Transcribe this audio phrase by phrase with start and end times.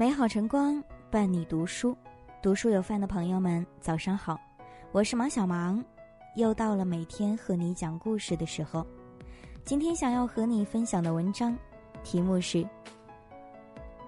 [0.00, 1.94] 美好晨光伴你读书，
[2.40, 4.40] 读书有饭的朋友们，早上好，
[4.92, 5.84] 我是芒小芒，
[6.36, 8.86] 又到了每天和你讲故事的时候。
[9.62, 11.54] 今天想要和你分享的文章，
[12.02, 12.66] 题目是：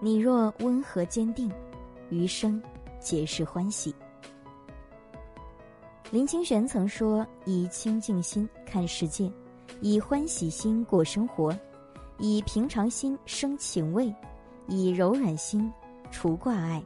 [0.00, 1.52] 你若温和坚定，
[2.09, 2.59] 余生
[2.98, 3.95] 皆是欢喜。
[6.11, 9.30] 林清玄曾说：“以清净心看世界，
[9.82, 11.54] 以欢喜心过生活，
[12.16, 14.11] 以平常心生情味，
[14.68, 15.70] 以柔软心。”
[16.12, 16.80] 除挂碍，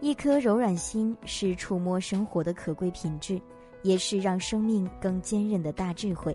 [0.00, 3.38] 一颗柔软心是触摸生活的可贵品质，
[3.82, 6.34] 也是让生命更坚韧的大智慧。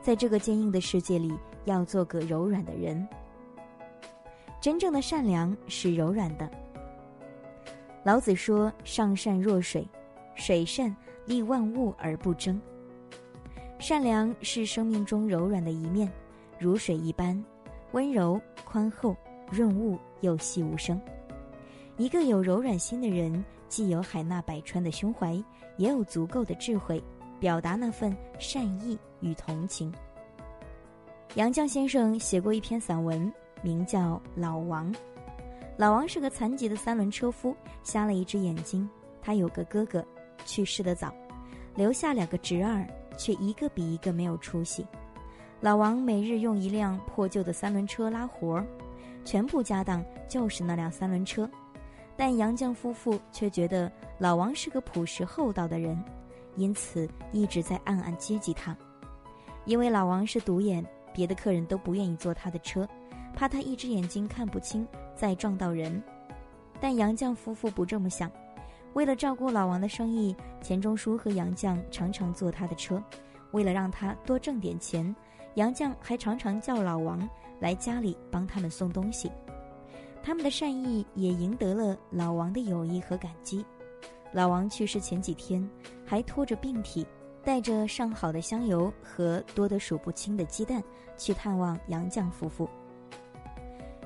[0.00, 3.06] 在这个坚硬的世界里，要做个柔软的人。
[4.60, 6.48] 真正的善良是柔软的。
[8.04, 9.86] 老子说：“上善若水，
[10.36, 10.94] 水善
[11.26, 12.58] 利万物而不争。”
[13.78, 16.10] 善良是生命中柔软的一面，
[16.56, 17.44] 如水一般，
[17.92, 19.14] 温柔宽厚。
[19.50, 21.00] 润物又细无声，
[21.96, 25.42] 一个有柔软心的人，既有海纳百川的胸怀，
[25.76, 27.02] 也有足够的智慧，
[27.38, 29.92] 表达那份善意与同情。
[31.34, 34.92] 杨绛先生写过一篇散文，名叫《老王》。
[35.76, 38.88] 老王是个残疾的三轮车夫，瞎了一只眼睛。
[39.20, 40.04] 他有个哥哥，
[40.44, 41.14] 去世的早，
[41.74, 42.86] 留下两个侄儿，
[43.18, 44.86] 却一个比一个没有出息。
[45.60, 48.66] 老王每日用一辆破旧的三轮车拉活儿。
[49.26, 51.50] 全部家当就是那辆三轮车，
[52.16, 56.00] 但杨绛夫妇却觉得老王是个朴实厚道的人，
[56.54, 58.74] 因此一直在暗暗接济他。
[59.64, 62.88] 因为老王是独眼，别的客人都不愿意坐他的车，
[63.34, 66.00] 怕他一只眼睛看不清再撞到人。
[66.80, 68.30] 但杨绛夫妇不这么想，
[68.92, 73.02] 为了照顾老王的生意，钱钟书和杨绛常常坐他的车。
[73.52, 75.14] 为了让他多挣点钱，
[75.56, 77.28] 杨绛还常常叫老王。
[77.58, 79.32] 来家里帮他们送东西，
[80.22, 83.64] 他们的善意也赢得了老王的友谊和感激。
[84.30, 85.66] 老王去世前几天，
[86.04, 87.06] 还拖着病体，
[87.42, 90.84] 带着上好的香油和多得数不清的鸡蛋
[91.16, 92.68] 去探望杨绛夫妇。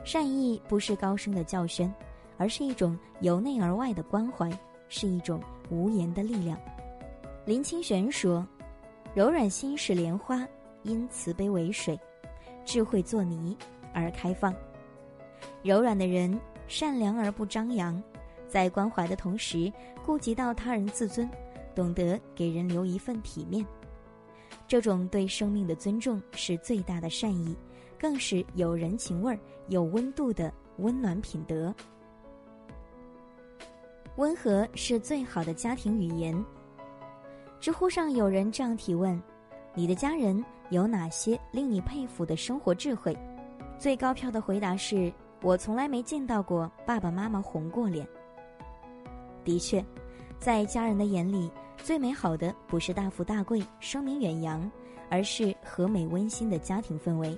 [0.05, 1.93] 善意不是高声的叫宣，
[2.39, 4.49] 而是一种由内而外的关怀，
[4.89, 6.56] 是一种无言的力量。
[7.44, 8.47] 林清玄说
[9.12, 10.47] ：“柔软心是莲花，
[10.83, 11.99] 因慈悲为水。”
[12.65, 13.57] 智慧做泥
[13.93, 14.55] 而开放，
[15.63, 18.01] 柔软的人善良而不张扬，
[18.47, 19.73] 在关怀的同时
[20.05, 21.29] 顾及到他人自尊，
[21.75, 23.67] 懂得给人留一份体面。
[24.69, 27.57] 这种对生命的尊重是最大的善意，
[27.99, 29.39] 更是有人情味儿、
[29.69, 31.75] 有温度的温暖品德。
[34.17, 36.45] 温和是最好的家庭语言。
[37.59, 39.21] 知乎上有人这样提问：
[39.75, 40.45] 你的家人？
[40.71, 43.17] 有哪些令你佩服的生活智慧？
[43.77, 48.07] 最高票的回答是：我从来没见到过爸爸妈妈红过脸。
[49.45, 49.85] 的确，
[50.39, 54.71] 在家人的眼里，最美好的不是大富大贵、声名远扬，
[55.09, 57.37] 而是和美温馨的家庭氛围。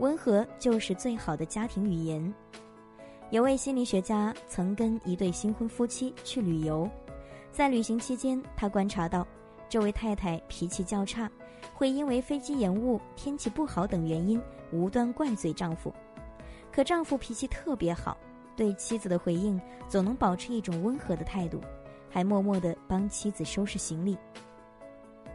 [0.00, 2.34] 温和就是最好的家庭语言。
[3.30, 6.86] 有位心理学家曾跟一对新婚夫妻去旅游，
[7.50, 9.26] 在旅行期间，他观察到。
[9.68, 11.30] 这位太太脾气较差，
[11.74, 14.40] 会因为飞机延误、天气不好等原因
[14.70, 15.92] 无端怪罪丈夫。
[16.72, 18.16] 可丈夫脾气特别好，
[18.54, 21.60] 对妻子的回应总能保持一种温和的态度，
[22.10, 24.16] 还默默地帮妻子收拾行李。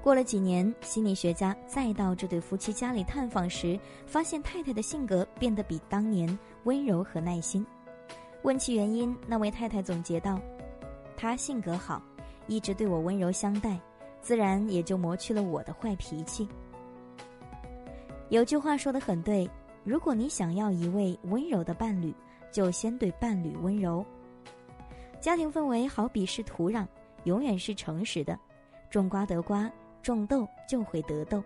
[0.03, 7.65] 过了几年，心理学家再到这对夫妻家里探访时，发现太太的性格变得比当年温柔和耐心。
[8.43, 10.39] 问其原因，那位太太总结道
[11.15, 12.01] ：“她性格好，
[12.47, 13.79] 一直对我温柔相待。”
[14.21, 16.47] 自然也就磨去了我的坏脾气。
[18.29, 19.49] 有句话说的很对，
[19.83, 22.13] 如果你想要一位温柔的伴侣，
[22.51, 24.05] 就先对伴侣温柔。
[25.19, 26.87] 家庭氛围好比是土壤，
[27.25, 28.39] 永远是诚实的，
[28.89, 29.69] 种瓜得瓜，
[30.01, 31.43] 种豆就会得豆。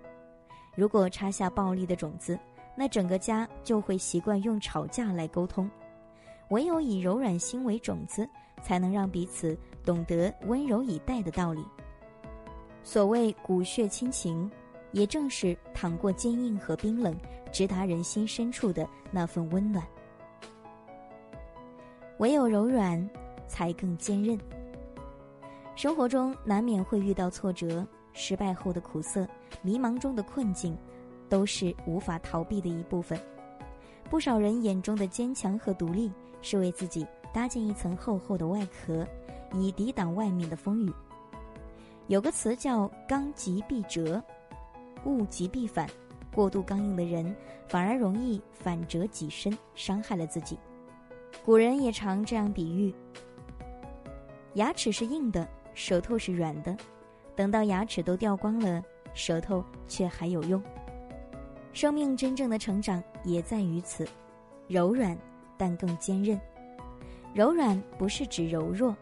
[0.76, 2.38] 如果插下暴力的种子，
[2.76, 5.70] 那整个家就会习惯用吵架来沟通。
[6.50, 8.30] 唯有以柔软心为种子，
[8.62, 11.66] 才能让彼此懂得温柔以待的道理。
[12.86, 14.50] 所谓骨血亲情，
[14.92, 17.18] 也正是淌过坚硬和冰冷，
[17.52, 19.84] 直达人心深处的那份温暖。
[22.20, 23.10] 唯有柔软，
[23.48, 24.40] 才更坚韧。
[25.76, 29.28] 生活中难免会遇到挫折，失败后的苦涩，
[29.64, 30.78] 迷茫中的困境，
[31.28, 33.20] 都是无法逃避的一部分。
[34.12, 39.06] 不少人眼中的坚强和独立，是为自己搭建一层厚厚的外壳，
[39.56, 40.94] 以抵挡外面的风雨。
[42.08, 44.24] 有个词叫“刚极必折，
[45.06, 45.88] 物极必反”，
[46.34, 47.36] 过度刚硬的人
[47.68, 50.58] 反而容易反折己身，伤害了自己。
[51.44, 52.94] 古人也常这样比喻：
[54.54, 56.78] 牙齿是硬的，舌头是软的，
[57.36, 58.84] 等到牙齿都掉光了，
[59.16, 60.62] 舌头却还有用。
[61.74, 64.08] 生命真正的成长也在于此，
[64.68, 65.18] 柔软
[65.58, 66.40] 但更坚韧。
[67.34, 68.96] 柔软不是指柔弱，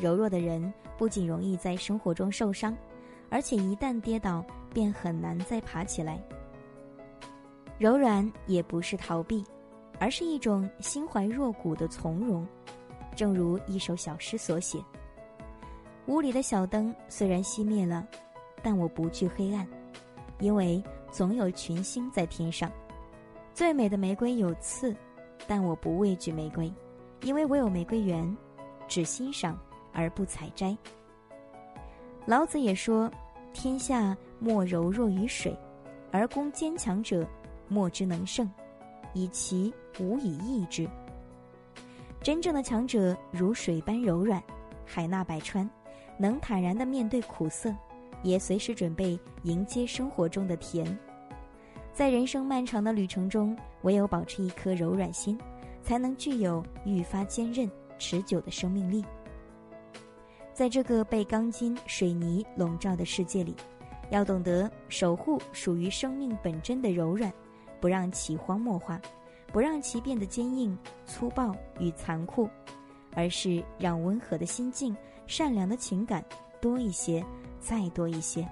[0.00, 2.76] 柔弱的人不仅容易在生活中受伤，
[3.30, 6.22] 而且一旦跌倒便很难再爬起来。
[7.78, 9.44] 柔软也不是逃避，
[9.98, 12.46] 而是一种心怀若谷的从容。
[13.14, 14.78] 正如一首小诗所写
[16.06, 18.06] ：“屋里的小灯虽然熄灭了，
[18.62, 19.66] 但我不惧黑暗，
[20.40, 22.70] 因为。”总有群星在天上，
[23.54, 24.94] 最美的玫瑰有刺，
[25.46, 26.70] 但我不畏惧玫瑰，
[27.22, 28.36] 因为我有玫瑰园，
[28.86, 29.58] 只欣赏
[29.92, 30.76] 而不采摘。
[32.26, 33.10] 老子也说
[33.52, 35.56] ：“天下莫柔弱于水，
[36.10, 37.26] 而攻坚强者，
[37.68, 38.50] 莫之能胜，
[39.14, 40.88] 以其无以易之。”
[42.22, 44.42] 真正的强者如水般柔软，
[44.84, 45.68] 海纳百川，
[46.18, 47.74] 能坦然的面对苦涩。
[48.24, 50.98] 也随时准备迎接生活中的甜，
[51.92, 55.38] 在人生漫长的旅程中，唯有保持一颗柔软心，
[55.84, 59.04] 才能具有愈发坚韧、持久的生命力。
[60.58, 63.54] 在这个被钢筋水泥笼罩的世界里，
[64.10, 67.32] 要懂得守护属于生命本真的柔软，
[67.80, 69.00] 不让其荒漠化，
[69.52, 70.76] 不让其变得坚硬、
[71.06, 72.50] 粗暴与残酷，
[73.14, 74.96] 而是让温和的心境、
[75.28, 76.24] 善良的情感
[76.60, 77.24] 多一些。
[77.60, 78.44] 再多一些，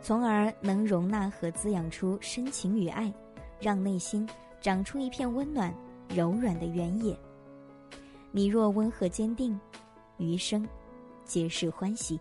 [0.00, 3.12] 从而能容纳和滋养出深情与爱，
[3.60, 4.26] 让内心
[4.62, 5.74] 长出一片温暖、
[6.08, 7.14] 柔软的原野。
[8.32, 9.60] 你若温和坚定，
[10.16, 10.66] 余生
[11.28, 12.18] 皆是欢喜。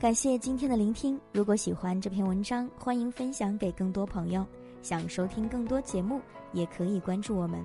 [0.00, 1.18] 感谢今天的聆听。
[1.32, 4.44] 如果喜欢这篇文章，欢迎分享给更多朋友。
[4.82, 6.20] 想收听更多节目，
[6.52, 7.64] 也可以关注我们。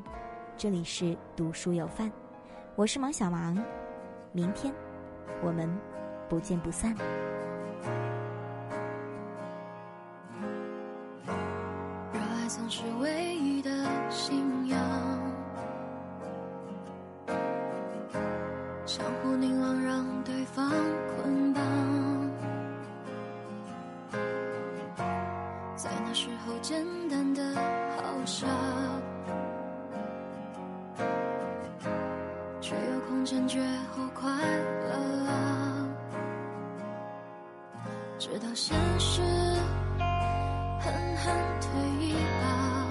[0.56, 2.12] 这里是读书有范，
[2.76, 3.58] 我是芒小芒，
[4.32, 4.72] 明天。
[5.44, 5.68] 我们
[6.30, 6.96] 不见不散。
[12.14, 13.27] 热爱总是为
[18.98, 21.62] 相互凝望，让对方捆绑。
[25.76, 27.44] 在那时候，简单的
[27.96, 28.48] 好傻，
[32.60, 33.62] 却有空前绝
[33.96, 35.28] 后快乐。
[38.18, 39.22] 直到现实
[40.80, 41.70] 狠狠推
[42.04, 42.87] 一把，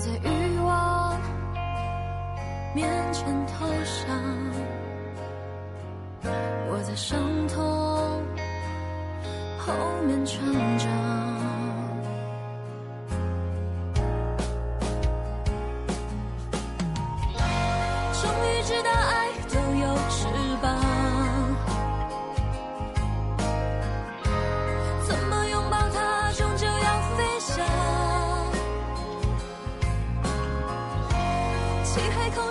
[0.00, 1.20] 在欲望
[2.74, 4.18] 面前投降，
[6.70, 7.60] 我在伤痛
[9.58, 9.74] 后
[10.06, 10.40] 面成
[10.78, 10.88] 长。
[18.22, 20.26] 终于知道爱都有翅
[20.62, 20.89] 膀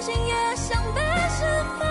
[0.02, 1.46] 心也想被释
[1.78, 1.89] 放。